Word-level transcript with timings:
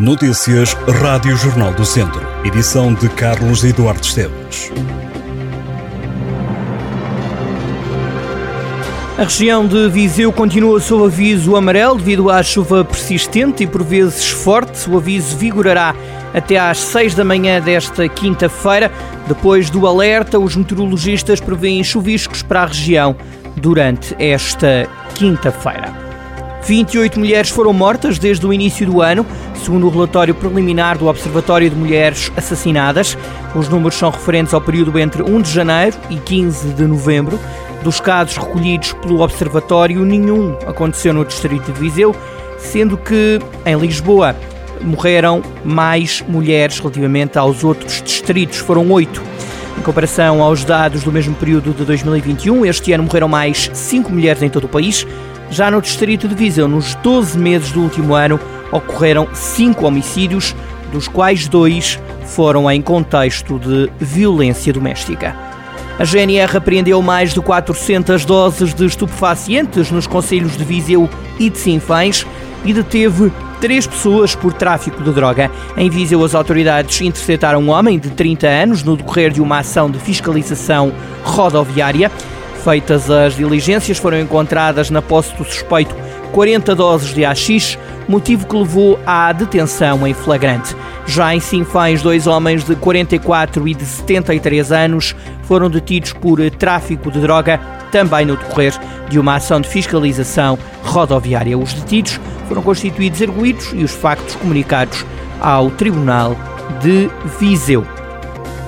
Notícias 0.00 0.72
Rádio 1.02 1.36
Jornal 1.36 1.74
do 1.74 1.84
Centro. 1.84 2.26
Edição 2.42 2.94
de 2.94 3.06
Carlos 3.10 3.62
Eduardo 3.62 4.00
Esteves. 4.00 4.72
A 9.18 9.24
região 9.24 9.66
de 9.66 9.90
Viseu 9.90 10.32
continua 10.32 10.80
sob 10.80 11.04
aviso 11.04 11.54
amarelo 11.54 11.96
devido 11.96 12.30
à 12.30 12.42
chuva 12.42 12.82
persistente 12.82 13.64
e 13.64 13.66
por 13.66 13.84
vezes 13.84 14.30
forte. 14.30 14.88
O 14.88 14.96
aviso 14.96 15.36
vigorará 15.36 15.94
até 16.32 16.58
às 16.58 16.78
6 16.78 17.14
da 17.14 17.22
manhã 17.22 17.60
desta 17.60 18.08
quinta-feira. 18.08 18.90
Depois 19.28 19.68
do 19.68 19.86
alerta, 19.86 20.38
os 20.38 20.56
meteorologistas 20.56 21.40
prevêem 21.40 21.84
chuviscos 21.84 22.42
para 22.42 22.62
a 22.62 22.66
região 22.66 23.14
durante 23.54 24.16
esta 24.18 24.88
quinta-feira. 25.14 26.09
28 26.64 27.18
mulheres 27.18 27.50
foram 27.50 27.72
mortas 27.72 28.18
desde 28.18 28.46
o 28.46 28.52
início 28.52 28.86
do 28.86 29.00
ano, 29.00 29.26
segundo 29.54 29.86
o 29.86 29.90
relatório 29.90 30.34
preliminar 30.34 30.98
do 30.98 31.06
Observatório 31.06 31.70
de 31.70 31.76
Mulheres 31.76 32.30
Assassinadas. 32.36 33.16
Os 33.54 33.68
números 33.68 33.94
são 33.94 34.10
referentes 34.10 34.54
ao 34.54 34.60
período 34.60 34.98
entre 34.98 35.22
1 35.22 35.42
de 35.42 35.50
janeiro 35.50 35.96
e 36.08 36.16
15 36.16 36.74
de 36.74 36.84
novembro. 36.84 37.38
Dos 37.82 37.98
casos 37.98 38.36
recolhidos 38.36 38.92
pelo 38.92 39.20
Observatório, 39.20 40.04
nenhum 40.04 40.54
aconteceu 40.66 41.14
no 41.14 41.24
Distrito 41.24 41.72
de 41.72 41.80
Viseu, 41.80 42.14
sendo 42.58 42.96
que 42.96 43.38
em 43.64 43.76
Lisboa 43.76 44.36
morreram 44.82 45.42
mais 45.64 46.22
mulheres 46.28 46.78
relativamente 46.78 47.38
aos 47.38 47.64
outros 47.64 48.02
distritos, 48.02 48.58
foram 48.58 48.90
oito. 48.90 49.22
Em 49.78 49.82
comparação 49.82 50.42
aos 50.42 50.64
dados 50.64 51.02
do 51.02 51.12
mesmo 51.12 51.34
período 51.34 51.72
de 51.72 51.84
2021, 51.84 52.66
este 52.66 52.92
ano 52.92 53.04
morreram 53.04 53.28
mais 53.28 53.70
cinco 53.72 54.12
mulheres 54.12 54.42
em 54.42 54.50
todo 54.50 54.64
o 54.64 54.68
país. 54.68 55.06
Já 55.50 55.70
no 55.70 55.80
distrito 55.80 56.28
de 56.28 56.34
Viseu, 56.34 56.68
nos 56.68 56.94
12 56.96 57.38
meses 57.38 57.72
do 57.72 57.80
último 57.80 58.14
ano, 58.14 58.38
ocorreram 58.70 59.28
cinco 59.32 59.86
homicídios, 59.86 60.54
dos 60.92 61.08
quais 61.08 61.48
dois 61.48 61.98
foram 62.26 62.70
em 62.70 62.80
contexto 62.82 63.58
de 63.58 63.90
violência 63.98 64.72
doméstica. 64.72 65.34
A 65.98 66.04
GNR 66.04 66.56
apreendeu 66.56 67.02
mais 67.02 67.34
de 67.34 67.40
400 67.40 68.24
doses 68.24 68.72
de 68.72 68.86
estupefacientes 68.86 69.90
nos 69.90 70.06
conselhos 70.06 70.56
de 70.56 70.64
Viseu 70.64 71.08
e 71.38 71.50
de 71.50 71.58
Sinfãs 71.58 72.26
e 72.64 72.72
deteve 72.72 73.30
três 73.60 73.86
pessoas 73.86 74.34
por 74.34 74.52
tráfico 74.52 75.02
de 75.02 75.12
droga. 75.12 75.50
Em 75.76 75.90
Viseu, 75.90 76.24
as 76.24 76.34
autoridades 76.34 77.00
interceptaram 77.00 77.60
um 77.60 77.70
homem 77.70 77.98
de 77.98 78.10
30 78.10 78.46
anos 78.46 78.82
no 78.82 78.96
decorrer 78.96 79.30
de 79.30 79.40
uma 79.40 79.58
ação 79.58 79.90
de 79.90 79.98
fiscalização 79.98 80.92
rodoviária. 81.22 82.10
Feitas 82.64 83.10
as 83.10 83.36
diligências, 83.36 83.98
foram 83.98 84.20
encontradas 84.20 84.90
na 84.90 85.00
posse 85.00 85.34
do 85.36 85.44
suspeito 85.44 85.94
40 86.32 86.74
doses 86.74 87.14
de 87.14 87.24
AX, 87.24 87.78
motivo 88.10 88.46
que 88.46 88.56
levou 88.56 88.98
à 89.06 89.32
detenção 89.32 90.06
em 90.06 90.12
flagrante. 90.12 90.76
Já 91.06 91.34
em 91.34 91.40
Sinfãs, 91.40 92.02
dois 92.02 92.26
homens 92.26 92.64
de 92.64 92.74
44 92.74 93.66
e 93.68 93.74
de 93.74 93.84
73 93.84 94.72
anos 94.72 95.14
foram 95.44 95.70
detidos 95.70 96.12
por 96.12 96.38
tráfico 96.50 97.10
de 97.10 97.20
droga, 97.20 97.58
também 97.90 98.26
no 98.26 98.36
decorrer 98.36 98.74
de 99.08 99.18
uma 99.18 99.36
ação 99.36 99.60
de 99.60 99.68
fiscalização 99.68 100.58
rodoviária. 100.82 101.56
Os 101.56 101.72
detidos 101.72 102.20
foram 102.48 102.62
constituídos 102.62 103.22
arguídos 103.22 103.72
e 103.72 103.84
os 103.84 103.92
factos 103.92 104.34
comunicados 104.36 105.06
ao 105.40 105.70
Tribunal 105.70 106.36
de 106.82 107.08
Viseu. 107.38 107.86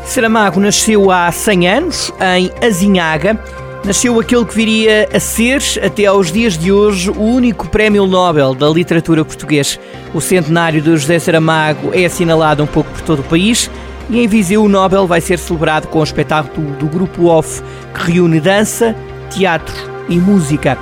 Saramago 0.05 0.61
nasceu 0.61 1.11
há 1.11 1.31
100 1.31 1.69
anos 1.69 2.13
em 2.21 2.51
Azinhaga 2.65 3.39
nasceu 3.85 4.19
aquele 4.21 4.45
que 4.45 4.55
viria 4.55 5.09
a 5.13 5.19
ser, 5.19 5.63
até 5.85 6.07
aos 6.07 6.31
dias 6.31 6.57
de 6.57 6.71
hoje, 6.71 7.11
o 7.11 7.21
único 7.21 7.69
prémio 7.69 8.07
Nobel 8.07 8.55
da 8.55 8.69
literatura 8.69 9.25
português. 9.25 9.79
O 10.15 10.21
centenário 10.21 10.81
de 10.81 10.91
José 10.97 11.19
Saramago 11.19 11.91
é 11.93 12.05
assinalado 12.05 12.63
um 12.63 12.67
pouco 12.67 12.91
por 12.91 13.01
todo 13.03 13.21
o 13.21 13.25
país 13.25 13.71
e 14.09 14.21
em 14.21 14.29
Viseu 14.29 14.63
o 14.63 14.69
Nobel 14.69 15.07
vai 15.07 15.21
ser 15.21 15.39
celebrado 15.39 15.89
com 15.89 15.99
o 15.99 16.05
espetáculo 16.05 16.73
do 16.77 16.87
Grupo 16.87 17.27
Off, 17.27 17.63
que 17.95 18.13
reúne 18.13 18.41
dança, 18.41 18.95
teatro 19.31 19.75
e 20.09 20.17
música. 20.17 20.79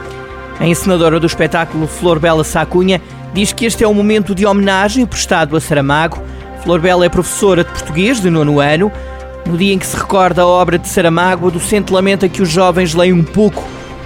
A 0.58 0.66
encenadora 0.66 1.18
do 1.18 1.26
espetáculo, 1.26 1.86
Flor 1.86 2.18
Bela 2.18 2.44
Sacunha, 2.44 3.00
diz 3.32 3.52
que 3.52 3.64
este 3.64 3.82
é 3.82 3.88
um 3.88 3.94
momento 3.94 4.34
de 4.34 4.44
homenagem 4.44 5.06
prestado 5.06 5.56
a 5.56 5.60
Saramago. 5.60 6.22
Flor 6.62 6.80
Bela 6.80 7.06
é 7.06 7.08
professora 7.08 7.64
de 7.64 7.70
português 7.70 8.20
de 8.20 8.28
nono 8.28 8.60
ano, 8.60 8.92
no 9.46 9.56
dia 9.56 9.72
em 9.72 9.78
que 9.78 9.86
se 9.86 9.96
recorda 9.96 10.42
a 10.42 10.46
obra 10.46 10.78
de 10.78 10.88
Saramago, 10.88 11.48
o 11.48 11.50
docente 11.50 11.92
lamenta 11.92 12.28
que 12.28 12.42
os 12.42 12.48
jovens 12.48 12.94
leiam 12.94 13.18
um 13.18 13.24
pouco, 13.24 13.62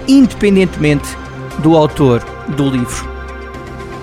independentemente 0.07 1.07
do 1.59 1.75
autor 1.75 2.23
do 2.49 2.69
livro. 2.69 3.15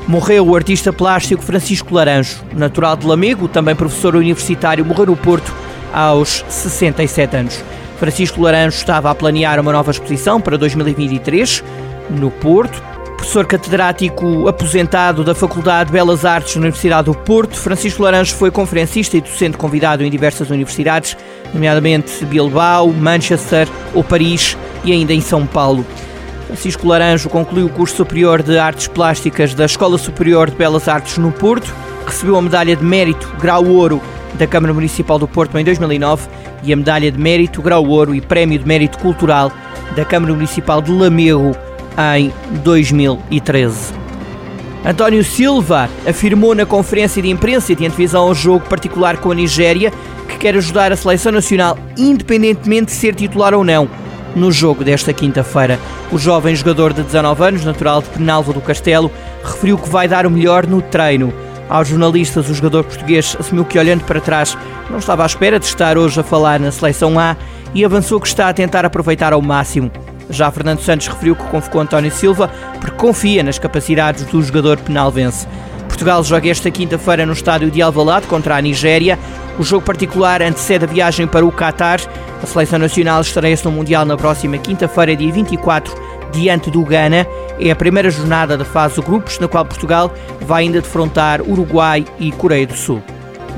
Morreu 0.06 0.47
o 0.47 0.56
artista 0.56 0.93
plástico 0.93 1.43
Francisco 1.43 1.94
Laranjo, 1.94 2.43
natural 2.54 2.97
de 2.97 3.06
Lamego, 3.06 3.48
também 3.48 3.75
professor 3.75 4.16
universitário, 4.16 4.84
morreu 4.84 5.06
no 5.06 5.16
Porto 5.16 5.54
aos 5.93 6.44
67 6.48 7.37
anos. 7.37 7.64
Francisco 7.99 8.41
Laranjo 8.41 8.76
estava 8.76 9.10
a 9.10 9.14
planear 9.14 9.60
uma 9.60 9.72
nova 9.72 9.91
exposição 9.91 10.41
para 10.41 10.59
2023 10.59 11.62
no 12.10 12.31
Porto, 12.31 12.82
professor 13.22 13.46
catedrático 13.46 14.48
aposentado 14.48 15.22
da 15.22 15.32
Faculdade 15.32 15.86
de 15.86 15.92
Belas 15.92 16.24
Artes 16.24 16.54
da 16.54 16.60
Universidade 16.60 17.04
do 17.04 17.14
Porto, 17.14 17.56
Francisco 17.56 18.02
Laranjo 18.02 18.34
foi 18.34 18.50
conferencista 18.50 19.16
e 19.16 19.20
docente 19.20 19.56
convidado 19.56 20.02
em 20.02 20.10
diversas 20.10 20.50
universidades, 20.50 21.16
nomeadamente 21.54 22.24
Bilbao, 22.24 22.88
Manchester 22.92 23.68
ou 23.94 24.02
Paris 24.02 24.58
e 24.84 24.90
ainda 24.90 25.14
em 25.14 25.20
São 25.20 25.46
Paulo. 25.46 25.86
Francisco 26.48 26.88
Laranjo 26.88 27.28
concluiu 27.28 27.66
o 27.66 27.70
curso 27.70 27.94
superior 27.94 28.42
de 28.42 28.58
Artes 28.58 28.88
Plásticas 28.88 29.54
da 29.54 29.66
Escola 29.66 29.98
Superior 29.98 30.50
de 30.50 30.56
Belas 30.56 30.88
Artes 30.88 31.16
no 31.16 31.30
Porto, 31.30 31.72
recebeu 32.04 32.36
a 32.36 32.42
medalha 32.42 32.74
de 32.74 32.84
mérito 32.84 33.32
Grau 33.38 33.64
Ouro 33.64 34.02
da 34.34 34.48
Câmara 34.48 34.74
Municipal 34.74 35.20
do 35.20 35.28
Porto 35.28 35.56
em 35.56 35.64
2009 35.64 36.28
e 36.64 36.72
a 36.72 36.76
medalha 36.76 37.10
de 37.10 37.18
mérito 37.20 37.62
Grau 37.62 37.86
Ouro 37.86 38.16
e 38.16 38.20
Prémio 38.20 38.58
de 38.58 38.66
Mérito 38.66 38.98
Cultural 38.98 39.52
da 39.94 40.04
Câmara 40.04 40.34
Municipal 40.34 40.82
de 40.82 40.90
Lamego 40.90 41.56
em 42.16 42.32
2013. 42.62 43.94
António 44.84 45.22
Silva 45.22 45.88
afirmou 46.06 46.54
na 46.54 46.66
conferência 46.66 47.22
de 47.22 47.30
imprensa 47.30 47.75
de 47.75 47.86
antevisão 47.86 48.22
ao 48.22 48.34
jogo 48.34 48.69
particular 48.69 49.16
com 49.19 49.30
a 49.30 49.34
Nigéria 49.34 49.92
que 50.28 50.36
quer 50.36 50.56
ajudar 50.56 50.91
a 50.91 50.97
seleção 50.97 51.31
nacional, 51.31 51.78
independentemente 51.97 52.86
de 52.86 52.92
ser 52.92 53.14
titular 53.14 53.54
ou 53.54 53.62
não, 53.62 53.88
no 54.34 54.50
jogo 54.50 54.82
desta 54.82 55.12
quinta-feira. 55.12 55.78
O 56.10 56.19
jovem 56.19 56.56
jogador 56.56 56.92
de 56.92 57.02
19 57.02 57.44
anos, 57.44 57.64
natural 57.64 58.02
de 58.02 58.08
Penalva 58.08 58.52
do 58.52 58.60
Castelo, 58.60 59.10
referiu 59.44 59.78
que 59.78 59.88
vai 59.88 60.08
dar 60.08 60.26
o 60.26 60.31
melhor 60.31 60.66
no 60.66 60.82
treino. 60.82 61.32
Aos 61.69 61.88
jornalistas, 61.88 62.50
o 62.50 62.54
jogador 62.54 62.82
português 62.84 63.36
assumiu 63.38 63.64
que, 63.64 63.78
olhando 63.78 64.04
para 64.04 64.20
trás, 64.20 64.58
não 64.91 64.98
estava 64.98 65.22
à 65.22 65.26
espera 65.26 65.60
de 65.60 65.66
estar 65.66 65.97
hoje 65.97 66.19
a 66.20 66.25
falar 66.25 66.58
na 66.58 66.72
seleção 66.72 67.19
A 67.19 67.36
e 67.72 67.84
avançou 67.84 68.20
que 68.20 68.26
está 68.26 68.48
a 68.48 68.52
tentar 68.52 68.84
aproveitar 68.84 69.32
ao 69.32 69.41
máximo. 69.41 69.91
Já 70.30 70.50
Fernando 70.50 70.80
Santos 70.80 71.08
referiu 71.08 71.36
que 71.36 71.44
convocou 71.44 71.80
António 71.80 72.10
Silva 72.10 72.50
porque 72.80 72.96
confia 72.96 73.42
nas 73.42 73.58
capacidades 73.58 74.24
do 74.24 74.42
jogador 74.42 74.78
penalvense. 74.78 75.46
Portugal 75.88 76.24
joga 76.24 76.48
esta 76.48 76.70
quinta-feira 76.70 77.26
no 77.26 77.32
estádio 77.32 77.70
de 77.70 77.82
Alvalade 77.82 78.26
contra 78.26 78.56
a 78.56 78.60
Nigéria. 78.60 79.18
O 79.58 79.62
jogo 79.62 79.84
particular 79.84 80.42
antecede 80.42 80.84
a 80.84 80.88
viagem 80.88 81.26
para 81.26 81.44
o 81.44 81.52
Qatar. 81.52 82.00
A 82.42 82.46
seleção 82.46 82.78
nacional 82.78 83.20
estreia-se 83.20 83.64
no 83.64 83.70
Mundial 83.70 84.04
na 84.04 84.16
próxima 84.16 84.58
quinta-feira, 84.58 85.14
dia 85.14 85.30
24, 85.30 85.94
diante 86.32 86.70
do 86.70 86.82
Ghana. 86.82 87.26
É 87.60 87.70
a 87.70 87.76
primeira 87.76 88.10
jornada 88.10 88.56
da 88.56 88.64
fase 88.64 88.96
de 88.96 89.02
grupos, 89.02 89.38
na 89.38 89.46
qual 89.46 89.64
Portugal 89.64 90.12
vai 90.40 90.64
ainda 90.64 90.80
defrontar 90.80 91.42
Uruguai 91.42 92.04
e 92.18 92.32
Coreia 92.32 92.66
do 92.66 92.74
Sul. 92.74 93.02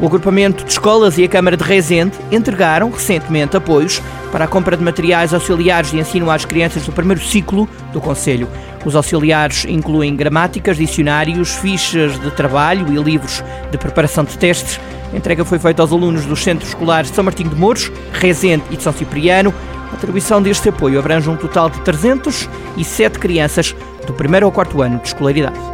O 0.00 0.06
agrupamento 0.06 0.64
de 0.64 0.70
escolas 0.70 1.18
e 1.18 1.24
a 1.24 1.28
Câmara 1.28 1.56
de 1.56 1.62
Rezende 1.62 2.18
entregaram 2.30 2.90
recentemente 2.90 3.56
apoios 3.56 4.02
para 4.32 4.44
a 4.44 4.48
compra 4.48 4.76
de 4.76 4.82
materiais 4.82 5.32
auxiliares 5.32 5.92
de 5.92 5.98
ensino 5.98 6.30
às 6.30 6.44
crianças 6.44 6.84
do 6.84 6.92
primeiro 6.92 7.22
ciclo 7.22 7.68
do 7.92 8.00
Conselho. 8.00 8.48
Os 8.84 8.96
auxiliares 8.96 9.64
incluem 9.64 10.16
gramáticas, 10.16 10.76
dicionários, 10.76 11.54
fichas 11.56 12.20
de 12.20 12.30
trabalho 12.32 12.92
e 12.92 13.02
livros 13.02 13.42
de 13.70 13.78
preparação 13.78 14.24
de 14.24 14.36
testes. 14.36 14.80
A 15.12 15.16
entrega 15.16 15.44
foi 15.44 15.58
feita 15.58 15.80
aos 15.80 15.92
alunos 15.92 16.26
dos 16.26 16.42
centros 16.42 16.70
escolares 16.70 17.10
de 17.10 17.14
São 17.14 17.24
Martinho 17.24 17.50
de 17.50 17.56
Mouros, 17.56 17.90
Rezende 18.12 18.64
e 18.70 18.76
de 18.76 18.82
São 18.82 18.92
Cipriano. 18.92 19.54
A 19.92 19.94
atribuição 19.94 20.42
deste 20.42 20.68
apoio 20.68 20.98
abrange 20.98 21.30
um 21.30 21.36
total 21.36 21.70
de 21.70 21.80
307 21.82 23.18
crianças 23.18 23.74
do 24.06 24.12
primeiro 24.12 24.44
ao 24.44 24.52
quarto 24.52 24.82
ano 24.82 24.98
de 24.98 25.06
escolaridade. 25.06 25.73